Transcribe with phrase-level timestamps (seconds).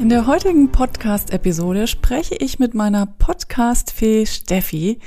[0.00, 5.00] In der heutigen Podcast-Episode spreche ich mit meiner Podcast-Fee Steffi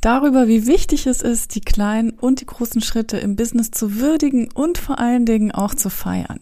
[0.00, 4.48] darüber, wie wichtig es ist, die kleinen und die großen Schritte im Business zu würdigen
[4.54, 6.38] und vor allen Dingen auch zu feiern.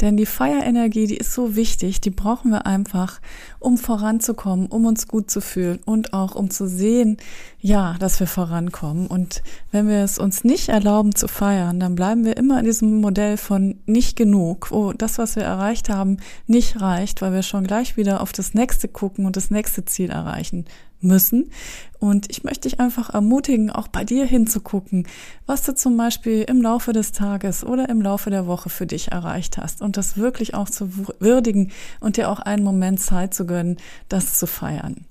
[0.00, 3.20] Denn die Feierenergie, die ist so wichtig, die brauchen wir einfach,
[3.58, 7.16] um voranzukommen, um uns gut zu fühlen und auch um zu sehen,
[7.60, 9.08] ja, dass wir vorankommen.
[9.08, 13.00] Und wenn wir es uns nicht erlauben zu feiern, dann bleiben wir immer in diesem
[13.00, 17.66] Modell von nicht genug, wo das, was wir erreicht haben, nicht reicht, weil wir schon
[17.66, 20.66] gleich wieder auf das nächste gucken und das nächste Ziel erreichen
[21.00, 21.50] müssen.
[21.98, 25.06] Und ich möchte dich einfach ermutigen, auch bei dir hinzugucken,
[25.46, 29.10] was du zum Beispiel im Laufe des Tages oder im Laufe der Woche für dich
[29.10, 33.46] erreicht hast und das wirklich auch zu würdigen und dir auch einen Moment Zeit zu
[33.46, 35.06] gönnen, das zu feiern.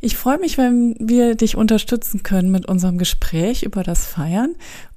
[0.00, 4.54] Ich freue mich, wenn wir dich unterstützen können mit unserem Gespräch über das Feiern.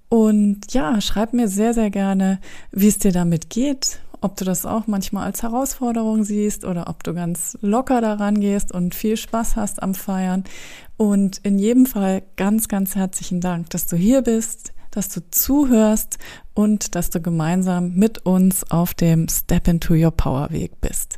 [0.09, 2.39] Und ja, schreib mir sehr, sehr gerne,
[2.71, 7.03] wie es dir damit geht, ob du das auch manchmal als Herausforderung siehst oder ob
[7.03, 10.43] du ganz locker daran gehst und viel Spaß hast am Feiern.
[10.97, 16.17] Und in jedem Fall ganz, ganz herzlichen Dank, dass du hier bist, dass du zuhörst
[16.53, 21.17] und dass du gemeinsam mit uns auf dem Step into Your Power Weg bist.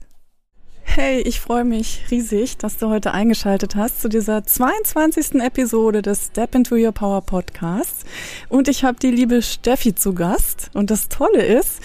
[0.92, 5.36] Hey, ich freue mich riesig, dass du heute eingeschaltet hast zu dieser 22.
[5.36, 8.06] Episode des Step into Your Power Podcasts.
[8.50, 10.72] Und ich habe die liebe Steffi zu Gast.
[10.74, 11.80] Und das Tolle ist,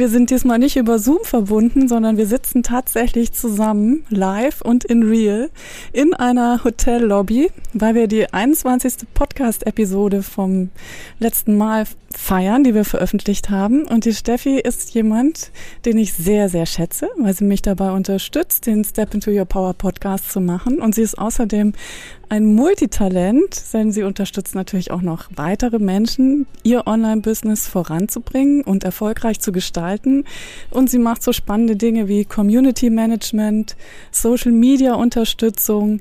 [0.00, 5.02] wir sind diesmal nicht über Zoom verbunden, sondern wir sitzen tatsächlich zusammen, live und in
[5.02, 5.50] real,
[5.92, 8.94] in einer Hotellobby, weil wir die 21.
[9.12, 10.70] Podcast-Episode vom
[11.18, 11.84] letzten Mal
[12.16, 13.84] feiern, die wir veröffentlicht haben.
[13.84, 15.52] Und die Steffi ist jemand,
[15.84, 19.74] den ich sehr, sehr schätze, weil sie mich dabei unterstützt, den Step into Your Power
[19.74, 20.80] Podcast zu machen.
[20.80, 21.74] Und sie ist außerdem
[22.30, 29.40] ein Multitalent, denn sie unterstützt natürlich auch noch weitere Menschen, ihr Online-Business voranzubringen und erfolgreich
[29.40, 29.89] zu gestalten.
[30.70, 33.76] Und sie macht so spannende Dinge wie Community Management,
[34.10, 36.00] Social Media Unterstützung,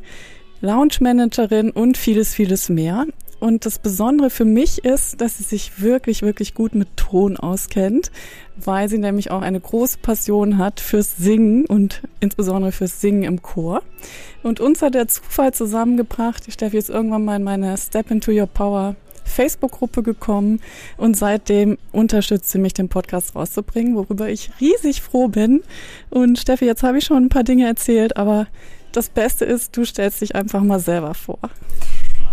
[0.62, 3.06] Lounge Managerin und vieles, vieles mehr.
[3.40, 8.12] Und das Besondere für mich ist, dass sie sich wirklich, wirklich gut mit Ton auskennt,
[8.58, 13.42] weil sie nämlich auch eine große Passion hat fürs Singen und insbesondere fürs Singen im
[13.42, 13.82] Chor.
[14.44, 16.52] Und uns hat der Zufall zusammengebracht.
[16.52, 18.98] Steffi ist irgendwann mal in meine Step into Your Power
[19.29, 20.59] Facebook-Gruppe gekommen
[20.97, 25.62] und seitdem unterstützt sie mich, den Podcast rauszubringen, worüber ich riesig froh bin.
[26.09, 28.47] Und Steffi, jetzt habe ich schon ein paar Dinge erzählt, aber
[28.91, 31.40] das Beste ist, du stellst dich einfach mal selber vor.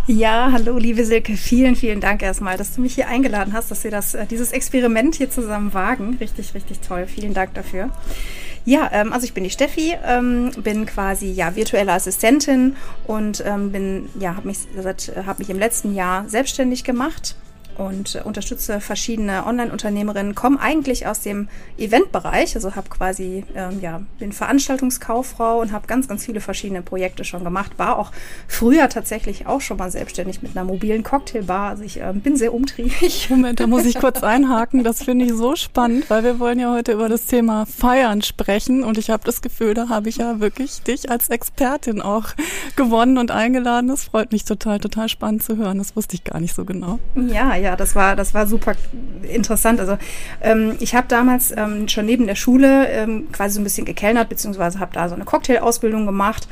[0.08, 1.36] Ja, hallo, liebe Silke.
[1.36, 4.52] Vielen, vielen Dank erstmal, dass du mich hier eingeladen hast, dass wir das, äh, dieses
[4.52, 6.16] Experiment hier zusammen wagen.
[6.20, 7.06] Richtig, richtig toll.
[7.08, 7.90] Vielen Dank dafür.
[8.66, 13.70] Ja, ähm, also ich bin die Steffi, ähm, bin quasi ja virtuelle Assistentin und ähm,
[13.70, 17.36] bin ja habe mich seit habe mich im letzten Jahr selbstständig gemacht
[17.78, 21.48] und unterstütze verschiedene Online-Unternehmerinnen, komme eigentlich aus dem
[21.78, 27.24] Eventbereich, also habe quasi, ähm, ja, bin Veranstaltungskauffrau und habe ganz, ganz viele verschiedene Projekte
[27.24, 27.72] schon gemacht.
[27.76, 28.12] War auch
[28.48, 31.70] früher tatsächlich auch schon mal selbstständig mit einer mobilen Cocktailbar.
[31.70, 33.28] Also ich ähm, bin sehr umtriebig.
[33.30, 34.84] Moment, da muss ich kurz einhaken.
[34.84, 38.84] Das finde ich so spannend, weil wir wollen ja heute über das Thema Feiern sprechen
[38.84, 42.28] und ich habe das Gefühl, da habe ich ja wirklich dich als Expertin auch
[42.76, 43.88] gewonnen und eingeladen.
[43.88, 45.78] Das freut mich total, total spannend zu hören.
[45.78, 46.98] Das wusste ich gar nicht so genau.
[47.14, 48.74] Ja, ja ja, das war, das war super
[49.22, 49.80] interessant.
[49.80, 49.98] Also
[50.40, 54.28] ähm, ich habe damals ähm, schon neben der Schule ähm, quasi so ein bisschen gekellnert,
[54.28, 56.46] beziehungsweise habe da so eine Cocktail-Ausbildung gemacht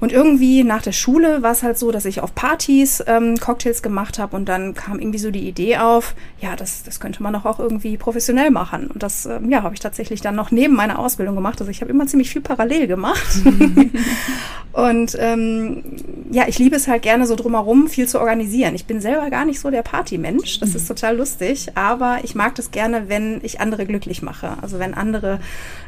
[0.00, 3.82] und irgendwie nach der Schule war es halt so, dass ich auf Partys ähm, Cocktails
[3.82, 7.32] gemacht habe und dann kam irgendwie so die Idee auf, ja, das, das könnte man
[7.32, 8.86] doch auch irgendwie professionell machen.
[8.88, 11.60] Und das ähm, ja, habe ich tatsächlich dann noch neben meiner Ausbildung gemacht.
[11.60, 13.42] Also ich habe immer ziemlich viel parallel gemacht.
[14.72, 15.82] und ähm,
[16.30, 18.74] ja, ich liebe es halt gerne so drumherum viel zu organisieren.
[18.74, 20.60] Ich bin selber gar nicht so der Partymensch.
[20.60, 20.88] Das ist mhm.
[20.88, 24.56] total lustig, aber ich mag das gerne, wenn ich andere glücklich mache.
[24.60, 25.40] Also wenn andere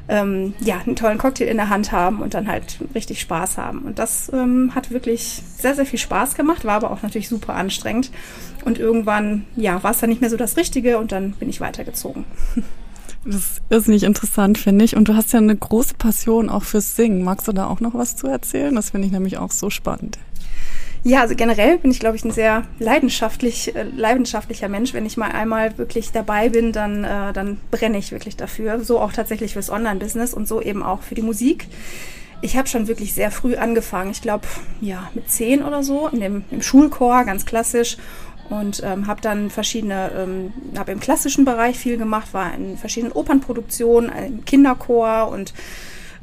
[0.08, 3.80] ähm, ja, einen tollen Cocktail in der Hand haben und dann halt richtig Spaß haben.
[3.80, 7.54] Und das ähm, hat wirklich sehr, sehr viel Spaß gemacht, war aber auch natürlich super
[7.54, 8.10] anstrengend.
[8.64, 11.60] Und irgendwann, ja, war es dann nicht mehr so das Richtige und dann bin ich
[11.60, 12.24] weitergezogen.
[13.24, 14.96] Das ist nicht interessant, finde ich.
[14.96, 17.22] Und du hast ja eine große Passion auch fürs Singen.
[17.22, 18.74] Magst du da auch noch was zu erzählen?
[18.74, 20.18] Das finde ich nämlich auch so spannend.
[21.02, 24.92] Ja, also generell bin ich, glaube ich, ein sehr leidenschaftlich, äh, leidenschaftlicher Mensch.
[24.92, 28.84] Wenn ich mal einmal wirklich dabei bin, dann, äh, dann brenne ich wirklich dafür.
[28.84, 31.66] So auch tatsächlich fürs Online-Business und so eben auch für die Musik.
[32.42, 34.10] Ich habe schon wirklich sehr früh angefangen.
[34.10, 34.46] Ich glaube,
[34.80, 37.96] ja, mit zehn oder so, in dem, im Schulchor, ganz klassisch.
[38.50, 43.12] Und ähm, habe dann verschiedene, ähm, habe im klassischen Bereich viel gemacht, war in verschiedenen
[43.12, 45.54] Opernproduktionen, im Kinderchor und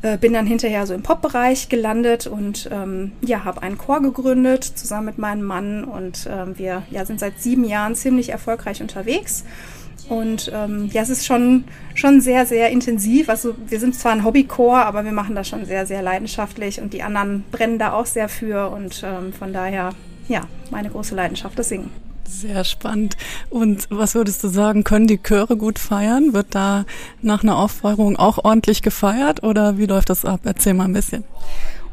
[0.01, 4.63] äh, bin dann hinterher so im Pop-Bereich gelandet und ähm, ja, habe einen Chor gegründet
[4.63, 9.43] zusammen mit meinem Mann und ähm, wir ja, sind seit sieben Jahren ziemlich erfolgreich unterwegs.
[10.09, 13.27] Und ähm, ja, es ist schon, schon sehr, sehr intensiv.
[13.27, 16.93] Also wir sind zwar ein Hobbychor, aber wir machen das schon sehr, sehr leidenschaftlich und
[16.93, 18.69] die anderen brennen da auch sehr für.
[18.69, 19.89] Und ähm, von daher,
[20.29, 22.06] ja, meine große Leidenschaft, das Singen.
[22.27, 23.15] Sehr spannend.
[23.49, 26.33] Und was würdest du sagen, können die Chöre gut feiern?
[26.33, 26.85] Wird da
[27.21, 30.41] nach einer Aufforderung auch ordentlich gefeiert oder wie läuft das ab?
[30.43, 31.23] Erzähl mal ein bisschen.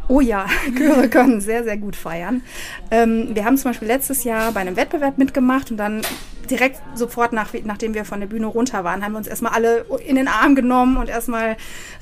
[0.08, 0.46] Oh ja,
[0.76, 2.42] Chöre können sehr, sehr gut feiern.
[2.90, 6.02] Ähm, wir haben zum Beispiel letztes Jahr bei einem Wettbewerb mitgemacht und dann
[6.50, 9.86] direkt sofort, nach, nachdem wir von der Bühne runter waren, haben wir uns erstmal alle
[10.04, 11.56] in den Arm genommen und erstmal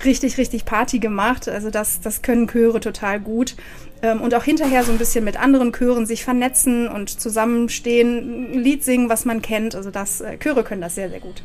[0.04, 1.48] richtig, richtig Party gemacht.
[1.48, 3.56] Also das, das können Chöre total gut.
[4.02, 8.58] Ähm, und auch hinterher so ein bisschen mit anderen Chören sich vernetzen und zusammenstehen, ein
[8.58, 9.76] Lied singen, was man kennt.
[9.76, 11.42] Also das, äh, Chöre können das sehr, sehr gut.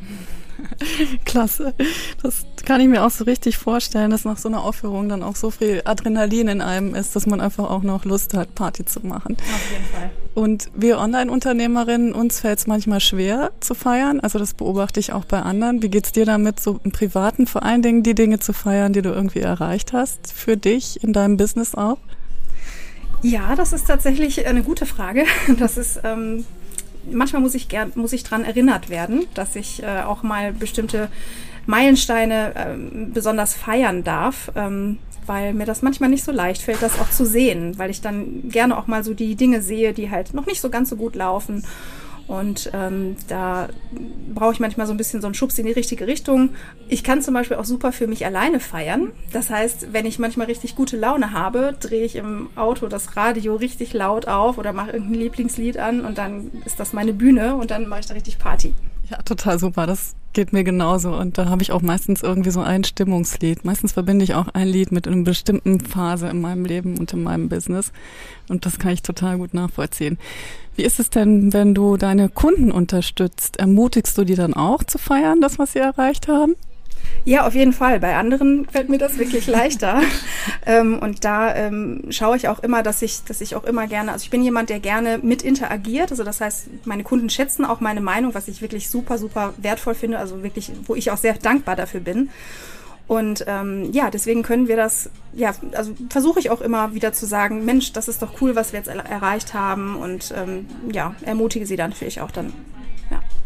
[1.24, 1.74] Klasse.
[2.22, 5.36] Das kann ich mir auch so richtig vorstellen, dass nach so einer Aufführung dann auch
[5.36, 9.00] so viel Adrenalin in einem ist, dass man einfach auch noch Lust hat, Party zu
[9.06, 9.36] machen.
[9.36, 10.10] Auf jeden Fall.
[10.34, 14.20] Und wir Online-Unternehmerinnen, uns fällt es manchmal schwer zu feiern.
[14.20, 15.82] Also das beobachte ich auch bei anderen.
[15.82, 19.02] Wie geht's dir damit, so im Privaten vor allen Dingen die Dinge zu feiern, die
[19.02, 20.32] du irgendwie erreicht hast?
[20.32, 21.98] Für dich in deinem Business auch?
[23.22, 25.24] Ja, das ist tatsächlich eine gute Frage.
[25.58, 26.44] Das ist ähm,
[27.12, 31.08] manchmal muss ich gern muss ich dran erinnert werden, dass ich äh, auch mal bestimmte
[31.66, 32.76] Meilensteine äh,
[33.12, 34.50] besonders feiern darf.
[34.56, 38.00] Ähm, weil mir das manchmal nicht so leicht fällt, das auch zu sehen, weil ich
[38.00, 40.96] dann gerne auch mal so die Dinge sehe, die halt noch nicht so ganz so
[40.96, 41.64] gut laufen
[42.28, 43.68] und ähm, da
[44.34, 46.50] brauche ich manchmal so ein bisschen so einen Schubs in die richtige Richtung.
[46.86, 49.12] Ich kann zum Beispiel auch super für mich alleine feiern.
[49.32, 53.56] Das heißt, wenn ich manchmal richtig gute Laune habe, drehe ich im Auto das Radio
[53.56, 57.70] richtig laut auf oder mache irgendein Lieblingslied an und dann ist das meine Bühne und
[57.70, 58.74] dann mache ich da richtig Party.
[59.10, 59.86] Ja, total super.
[59.86, 61.16] Das geht mir genauso.
[61.16, 63.64] Und da habe ich auch meistens irgendwie so ein Stimmungslied.
[63.64, 67.22] Meistens verbinde ich auch ein Lied mit einer bestimmten Phase in meinem Leben und in
[67.22, 67.92] meinem Business.
[68.48, 70.18] Und das kann ich total gut nachvollziehen.
[70.76, 73.58] Wie ist es denn, wenn du deine Kunden unterstützt?
[73.58, 76.54] Ermutigst du die dann auch zu feiern, das, was sie erreicht haben?
[77.24, 78.00] Ja, auf jeden Fall.
[78.00, 80.00] Bei anderen fällt mir das wirklich leichter.
[80.66, 84.12] ähm, und da ähm, schaue ich auch immer, dass ich, dass ich auch immer gerne,
[84.12, 86.10] also ich bin jemand, der gerne mit interagiert.
[86.10, 89.94] Also das heißt, meine Kunden schätzen auch meine Meinung, was ich wirklich super, super wertvoll
[89.94, 90.18] finde.
[90.18, 92.30] Also wirklich, wo ich auch sehr dankbar dafür bin.
[93.08, 97.24] Und ähm, ja, deswegen können wir das, ja, also versuche ich auch immer wieder zu
[97.24, 101.14] sagen, Mensch, das ist doch cool, was wir jetzt er erreicht haben und ähm, ja,
[101.22, 102.52] ermutige sie dann natürlich auch dann.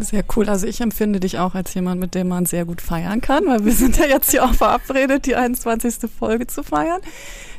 [0.03, 0.49] Sehr cool.
[0.49, 3.65] Also ich empfinde dich auch als jemand, mit dem man sehr gut feiern kann, weil
[3.65, 6.11] wir sind ja jetzt hier auch verabredet, die 21.
[6.19, 7.01] Folge zu feiern,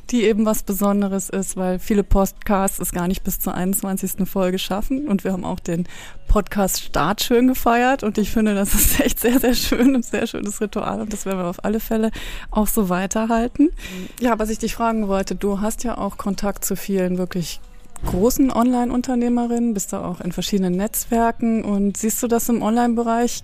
[0.10, 4.28] die eben was Besonderes ist, weil viele Podcasts es gar nicht bis zur 21.
[4.28, 5.88] Folge schaffen und wir haben auch den
[6.28, 10.28] Podcast Start schön gefeiert und ich finde, das ist echt sehr, sehr schön, ein sehr
[10.28, 12.12] schönes Ritual und das werden wir auf alle Fälle
[12.51, 13.69] auch so weiterhalten.
[14.19, 17.62] Ja, was ich dich fragen wollte, du hast ja auch Kontakt zu vielen wirklich
[18.05, 23.44] großen Online-Unternehmerin, bist du auch in verschiedenen Netzwerken und siehst du das im Online-Bereich,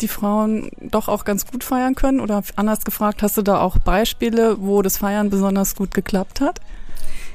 [0.00, 2.20] die Frauen doch auch ganz gut feiern können?
[2.20, 6.60] Oder anders gefragt, hast du da auch Beispiele, wo das Feiern besonders gut geklappt hat?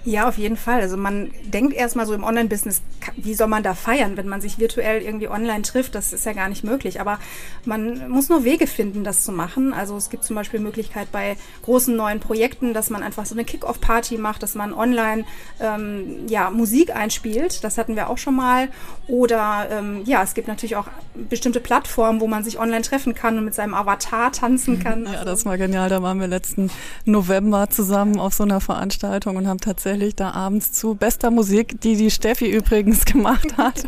[0.07, 0.79] Ja, auf jeden Fall.
[0.79, 2.81] Also man denkt erstmal so im Online-Business,
[3.17, 5.95] wie soll man da feiern, wenn man sich virtuell irgendwie online trifft?
[5.95, 7.01] Das ist ja gar nicht möglich.
[7.01, 7.19] Aber
[7.65, 9.73] man muss nur Wege finden, das zu machen.
[9.73, 13.43] Also es gibt zum Beispiel Möglichkeit bei großen neuen Projekten, dass man einfach so eine
[13.43, 15.25] Kick-Off-Party macht, dass man online
[15.59, 17.65] ähm, ja, Musik einspielt.
[17.65, 18.69] Das hatten wir auch schon mal.
[19.09, 20.87] Oder ähm, ja, es gibt natürlich auch
[21.29, 25.03] bestimmte Plattformen, wo man sich online treffen kann und mit seinem Avatar tanzen kann.
[25.03, 25.89] Ja, das war genial.
[25.89, 26.69] Da waren wir letzten
[27.03, 31.81] November zusammen auf so einer Veranstaltung und haben tatsächlich tatsächlich da abends zu bester Musik,
[31.81, 33.85] die die Steffi übrigens gemacht hat,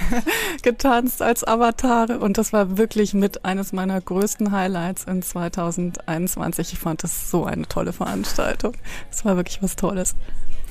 [0.62, 2.20] getanzt als Avatare.
[2.20, 6.72] Und das war wirklich mit eines meiner größten Highlights in 2021.
[6.72, 8.72] Ich fand das so eine tolle Veranstaltung.
[9.10, 10.14] Es war wirklich was Tolles.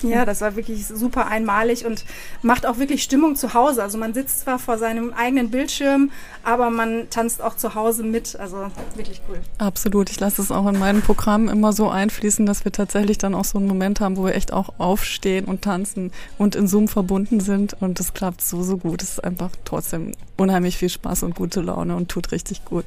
[0.03, 2.05] Ja, das war wirklich super einmalig und
[2.41, 3.83] macht auch wirklich Stimmung zu Hause.
[3.83, 6.11] Also man sitzt zwar vor seinem eigenen Bildschirm,
[6.43, 8.35] aber man tanzt auch zu Hause mit.
[8.39, 9.39] Also wirklich cool.
[9.57, 10.09] Absolut.
[10.09, 13.45] Ich lasse es auch in meinem Programm immer so einfließen, dass wir tatsächlich dann auch
[13.45, 17.39] so einen Moment haben, wo wir echt auch aufstehen und tanzen und in Zoom verbunden
[17.39, 17.75] sind.
[17.79, 19.01] Und das klappt so, so gut.
[19.01, 22.85] Es ist einfach trotzdem unheimlich viel Spaß und gute Laune und tut richtig gut.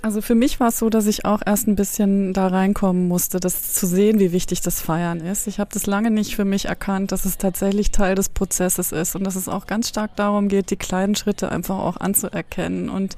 [0.00, 3.40] Also für mich war es so, dass ich auch erst ein bisschen da reinkommen musste,
[3.40, 5.48] das zu sehen, wie wichtig das Feiern ist.
[5.48, 9.16] Ich habe das lange nicht für mich erkannt, dass es tatsächlich Teil des Prozesses ist
[9.16, 13.16] und dass es auch ganz stark darum geht, die kleinen Schritte einfach auch anzuerkennen und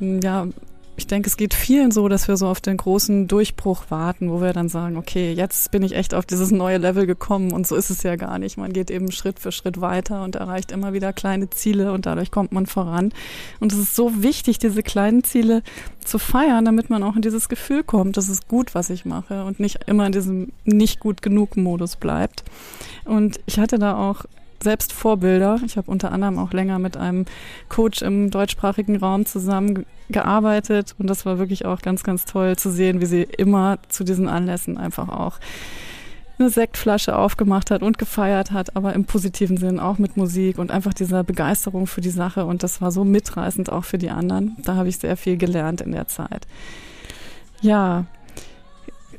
[0.00, 0.48] ja,
[0.96, 4.40] ich denke, es geht vielen so, dass wir so auf den großen Durchbruch warten, wo
[4.40, 7.74] wir dann sagen, okay, jetzt bin ich echt auf dieses neue Level gekommen und so
[7.74, 8.56] ist es ja gar nicht.
[8.58, 12.30] Man geht eben Schritt für Schritt weiter und erreicht immer wieder kleine Ziele und dadurch
[12.30, 13.12] kommt man voran.
[13.58, 15.62] Und es ist so wichtig, diese kleinen Ziele
[16.04, 19.44] zu feiern, damit man auch in dieses Gefühl kommt, das ist gut, was ich mache
[19.44, 22.44] und nicht immer in diesem nicht gut genug Modus bleibt.
[23.04, 24.26] Und ich hatte da auch
[24.64, 25.60] selbst Vorbilder.
[25.64, 27.26] Ich habe unter anderem auch länger mit einem
[27.68, 33.00] Coach im deutschsprachigen Raum zusammengearbeitet und das war wirklich auch ganz, ganz toll zu sehen,
[33.00, 35.38] wie sie immer zu diesen Anlässen einfach auch
[36.38, 40.72] eine Sektflasche aufgemacht hat und gefeiert hat, aber im positiven Sinn auch mit Musik und
[40.72, 44.56] einfach dieser Begeisterung für die Sache und das war so mitreißend auch für die anderen.
[44.58, 46.46] Da habe ich sehr viel gelernt in der Zeit.
[47.60, 48.06] Ja,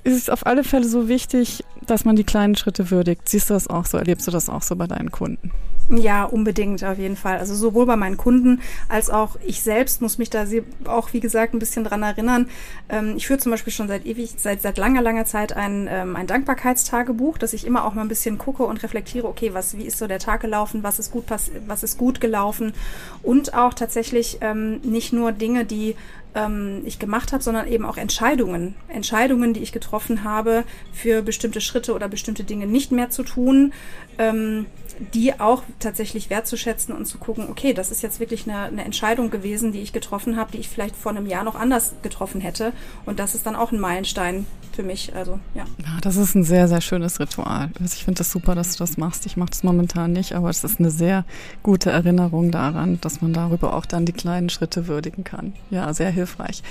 [0.05, 3.27] es ist auf alle Fälle so wichtig, dass man die kleinen Schritte würdigt.
[3.27, 3.97] Siehst du das auch so?
[3.97, 5.51] Erlebst du das auch so bei deinen Kunden?
[5.89, 7.37] Ja, unbedingt, auf jeden Fall.
[7.37, 10.45] Also sowohl bei meinen Kunden als auch ich selbst muss mich da
[10.85, 12.49] auch, wie gesagt, ein bisschen dran erinnern.
[12.89, 16.15] Ähm, ich führe zum Beispiel schon seit ewig, seit, seit langer, langer Zeit ein, ähm,
[16.15, 19.83] ein Dankbarkeitstagebuch, dass ich immer auch mal ein bisschen gucke und reflektiere, okay, was, wie
[19.83, 22.73] ist so der Tag gelaufen, was ist gut, was ist gut gelaufen
[23.21, 25.95] und auch tatsächlich ähm, nicht nur Dinge, die
[26.35, 28.75] ähm, ich gemacht habe, sondern eben auch Entscheidungen.
[28.89, 33.73] Entscheidungen, die ich getroffen habe, für bestimmte Schritte oder bestimmte Dinge nicht mehr zu tun.
[34.17, 34.65] Ähm,
[35.13, 39.29] die auch tatsächlich wertzuschätzen und zu gucken, okay, das ist jetzt wirklich eine, eine Entscheidung
[39.29, 42.71] gewesen, die ich getroffen habe, die ich vielleicht vor einem Jahr noch anders getroffen hätte.
[43.05, 44.45] Und das ist dann auch ein Meilenstein
[44.75, 45.15] für mich.
[45.15, 45.65] Also ja.
[45.77, 47.71] Ja, das ist ein sehr, sehr schönes Ritual.
[47.79, 49.25] Also ich finde das super, dass du das machst.
[49.25, 51.25] Ich mache das momentan nicht, aber es ist eine sehr
[51.63, 55.53] gute Erinnerung daran, dass man darüber auch dann die kleinen Schritte würdigen kann.
[55.69, 56.61] Ja, sehr hilfreich.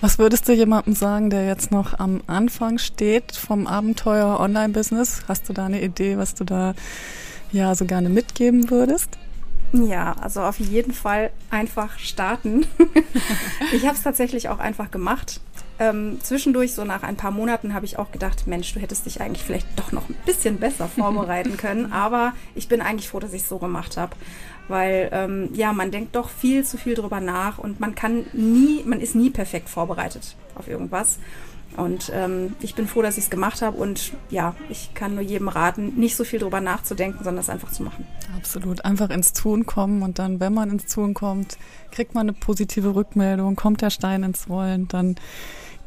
[0.00, 5.22] Was würdest du jemandem sagen, der jetzt noch am Anfang steht vom Abenteuer Online-Business?
[5.26, 6.74] Hast du da eine Idee, was du da
[7.52, 9.18] ja so gerne mitgeben würdest?
[9.72, 12.64] Ja, also auf jeden Fall einfach starten.
[13.72, 15.40] ich habe es tatsächlich auch einfach gemacht.
[15.78, 19.20] Ähm, zwischendurch, so nach ein paar Monaten, habe ich auch gedacht, Mensch, du hättest dich
[19.20, 21.92] eigentlich vielleicht doch noch ein bisschen besser vorbereiten können.
[21.92, 24.14] Aber ich bin eigentlich froh, dass ich es so gemacht habe.
[24.68, 28.82] Weil ähm, ja, man denkt doch viel zu viel drüber nach und man kann nie,
[28.84, 31.18] man ist nie perfekt vorbereitet auf irgendwas.
[31.76, 35.24] Und ähm, ich bin froh, dass ich es gemacht habe und ja, ich kann nur
[35.24, 38.06] jedem raten, nicht so viel drüber nachzudenken, sondern es einfach zu machen.
[38.36, 41.58] Absolut, einfach ins Tun kommen und dann, wenn man ins Tun kommt,
[41.90, 45.16] kriegt man eine positive Rückmeldung, kommt der Stein ins Rollen, dann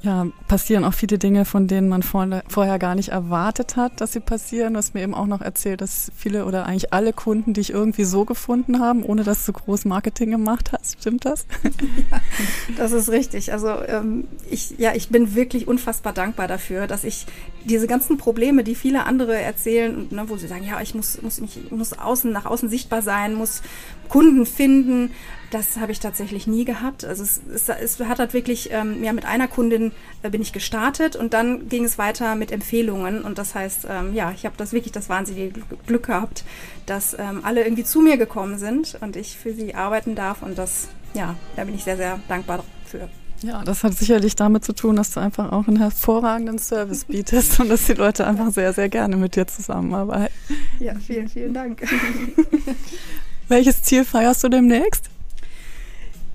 [0.02, 4.20] ja, passieren auch viele Dinge, von denen man vorher gar nicht erwartet hat, dass sie
[4.20, 4.74] passieren.
[4.74, 8.04] Du hast mir eben auch noch erzählt, dass viele oder eigentlich alle Kunden dich irgendwie
[8.04, 11.02] so gefunden haben, ohne dass du groß Marketing gemacht hast.
[11.02, 11.46] Stimmt das?
[12.12, 12.22] Ja,
[12.78, 13.52] das ist richtig.
[13.52, 17.26] Also ähm, ich, ja, ich bin wirklich unfassbar dankbar dafür, dass ich
[17.66, 21.42] diese ganzen Probleme, die viele andere erzählen, ne, wo sie sagen, ja, ich muss, muss
[21.42, 23.62] mich, muss außen, nach außen sichtbar sein, muss
[24.10, 25.12] Kunden finden,
[25.52, 27.06] das habe ich tatsächlich nie gehabt.
[27.06, 29.92] Also es, es, es hat halt wirklich, ähm, ja, mit einer Kundin
[30.24, 33.22] äh, bin ich gestartet und dann ging es weiter mit Empfehlungen.
[33.22, 36.44] Und das heißt, ähm, ja, ich habe das wirklich das wahnsinnige Glück gehabt,
[36.86, 40.42] dass ähm, alle irgendwie zu mir gekommen sind und ich für sie arbeiten darf.
[40.42, 43.10] Und das, ja, da bin ich sehr, sehr dankbar für.
[43.42, 47.60] Ja, das hat sicherlich damit zu tun, dass du einfach auch einen hervorragenden Service bietest
[47.60, 50.34] und dass die Leute einfach sehr, sehr gerne mit dir zusammenarbeiten.
[50.80, 51.82] Ja, vielen, vielen Dank.
[53.48, 55.10] Welches Ziel feierst du demnächst?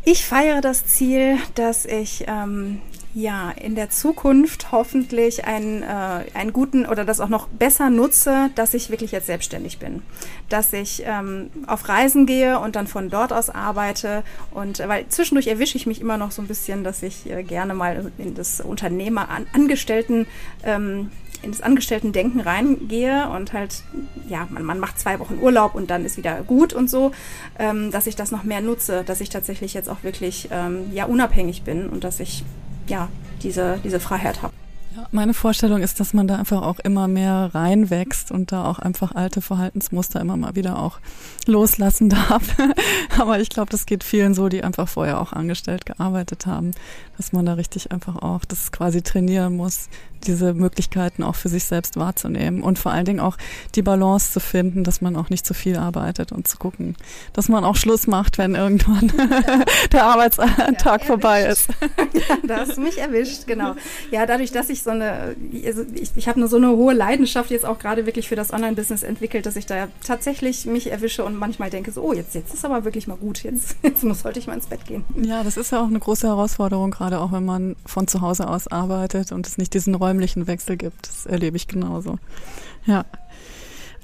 [0.05, 2.81] Ich feiere das Ziel, dass ich ähm,
[3.15, 8.51] ja in der Zukunft hoffentlich einen, äh, einen guten oder das auch noch besser nutze,
[8.57, 10.03] dass ich wirklich jetzt selbstständig bin.
[10.49, 14.25] Dass ich ähm, auf Reisen gehe und dann von dort aus arbeite.
[14.51, 17.45] Und äh, weil zwischendurch erwische ich mich immer noch so ein bisschen, dass ich äh,
[17.45, 20.27] gerne mal in das Unternehmer an, Angestellten
[20.65, 23.83] ähm, in das Angestellten-Denken reingehe und halt,
[24.29, 27.13] ja, man, man macht zwei Wochen Urlaub und dann ist wieder gut und so,
[27.59, 31.05] ähm, dass ich das noch mehr nutze, dass ich tatsächlich jetzt auch wirklich ähm, ja
[31.07, 32.45] unabhängig bin und dass ich
[32.89, 33.09] ja
[33.43, 34.52] diese, diese Freiheit habe.
[35.11, 39.15] Meine Vorstellung ist, dass man da einfach auch immer mehr reinwächst und da auch einfach
[39.15, 40.99] alte Verhaltensmuster immer mal wieder auch
[41.47, 42.43] loslassen darf.
[43.19, 46.73] Aber ich glaube, das geht vielen so, die einfach vorher auch angestellt gearbeitet haben,
[47.17, 49.89] dass man da richtig einfach auch das quasi trainieren muss,
[50.27, 53.37] diese Möglichkeiten auch für sich selbst wahrzunehmen und vor allen Dingen auch
[53.75, 56.97] die Balance zu finden, dass man auch nicht zu viel arbeitet und zu gucken,
[57.33, 59.13] dass man auch Schluss macht, wenn irgendwann
[59.93, 61.69] der Arbeitstag ja, vorbei ist.
[62.13, 63.75] ja, da hast du mich erwischt, genau.
[64.11, 67.51] Ja, dadurch, dass ich so eine, also ich, ich habe eine so eine hohe Leidenschaft
[67.51, 71.37] jetzt auch gerade wirklich für das Online-Business entwickelt, dass ich da tatsächlich mich erwische und
[71.37, 74.39] manchmal denke so, oh, jetzt, jetzt ist aber wirklich mal gut, jetzt, jetzt muss, sollte
[74.39, 75.05] ich mal ins Bett gehen.
[75.17, 78.49] Ja, das ist ja auch eine große Herausforderung, gerade auch wenn man von zu Hause
[78.49, 81.09] aus arbeitet und es nicht diesen räumlichen Wechsel gibt.
[81.09, 82.19] Das erlebe ich genauso.
[82.87, 83.05] Ja.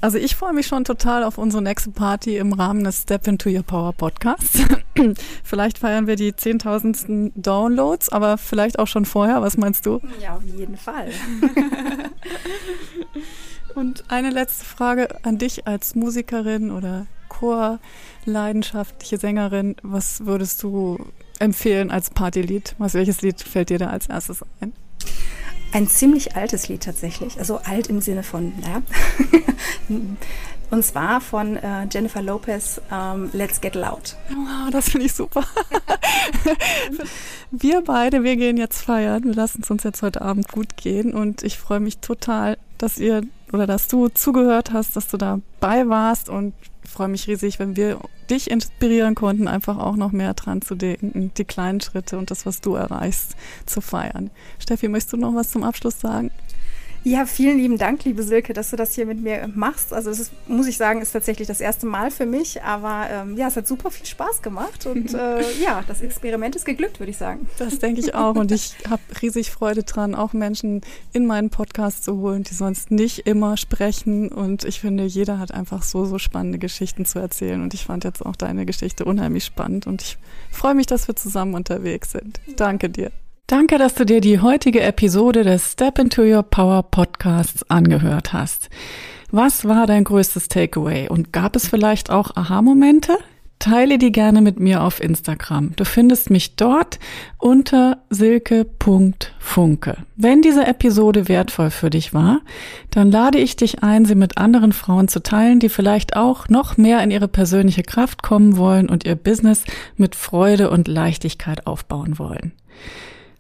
[0.01, 3.51] Also ich freue mich schon total auf unsere nächste Party im Rahmen des Step into
[3.51, 4.63] Your Power Podcasts.
[5.45, 7.33] vielleicht feiern wir die 10.000.
[7.35, 9.43] Downloads, aber vielleicht auch schon vorher.
[9.43, 10.01] Was meinst du?
[10.21, 11.11] Ja, auf jeden Fall.
[13.75, 19.75] Und eine letzte Frage an dich als Musikerin oder Chorleidenschaftliche Sängerin.
[19.83, 20.99] Was würdest du
[21.41, 22.77] empfehlen als Partylied?
[22.79, 24.73] Was, welches Lied fällt dir da als erstes ein?
[25.73, 27.39] Ein ziemlich altes Lied tatsächlich.
[27.39, 28.83] Also alt im Sinne von, naja.
[30.71, 34.17] Und zwar von äh, Jennifer Lopez, ähm, Let's Get Loud.
[34.29, 35.45] Wow, das finde ich super.
[37.51, 39.25] wir beide, wir gehen jetzt feiern.
[39.25, 41.15] Wir lassen es uns jetzt heute Abend gut gehen.
[41.15, 43.23] Und ich freue mich total, dass ihr
[43.53, 46.53] oder dass du zugehört hast, dass du dabei warst und
[46.89, 47.99] freue mich riesig, wenn wir
[48.31, 52.47] dich inspirieren konnten, einfach auch noch mehr dran zu denken, die kleinen Schritte und das,
[52.47, 54.31] was du erreichst, zu feiern.
[54.59, 56.31] Steffi, möchtest du noch was zum Abschluss sagen?
[57.05, 59.93] Ja, vielen lieben Dank, liebe Silke, dass du das hier mit mir machst.
[59.93, 63.37] Also das ist, muss ich sagen, ist tatsächlich das erste Mal für mich, aber ähm,
[63.37, 67.11] ja, es hat super viel Spaß gemacht und äh, ja, das Experiment ist geglückt, würde
[67.11, 67.49] ich sagen.
[67.59, 70.81] Das denke ich auch und ich habe riesig Freude dran, auch Menschen
[71.13, 75.53] in meinen Podcast zu holen, die sonst nicht immer sprechen und ich finde, jeder hat
[75.53, 79.45] einfach so, so spannende Geschichten zu erzählen und ich fand jetzt auch deine Geschichte unheimlich
[79.45, 80.19] spannend und ich
[80.51, 82.41] freue mich, dass wir zusammen unterwegs sind.
[82.57, 83.13] Danke dir.
[83.49, 88.69] Danke, dass du dir die heutige Episode des Step into Your Power Podcasts angehört hast.
[89.31, 93.17] Was war dein größtes Takeaway und gab es vielleicht auch Aha-Momente?
[93.59, 95.75] Teile die gerne mit mir auf Instagram.
[95.77, 96.99] Du findest mich dort
[97.39, 99.97] unter silke.funke.
[100.15, 102.43] Wenn diese Episode wertvoll für dich war,
[102.91, 106.77] dann lade ich dich ein, sie mit anderen Frauen zu teilen, die vielleicht auch noch
[106.77, 109.65] mehr in ihre persönliche Kraft kommen wollen und ihr Business
[109.97, 112.53] mit Freude und Leichtigkeit aufbauen wollen.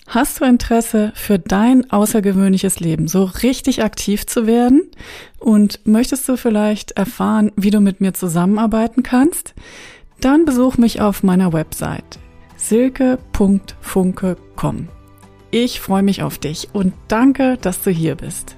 [0.09, 4.91] Hast du Interesse für dein außergewöhnliches Leben, so richtig aktiv zu werden?
[5.38, 9.53] Und möchtest du vielleicht erfahren, wie du mit mir zusammenarbeiten kannst?
[10.21, 12.19] Dann besuch mich auf meiner Website
[12.57, 14.88] silke.funke.com.
[15.50, 18.58] Ich freue mich auf dich und danke, dass du hier bist.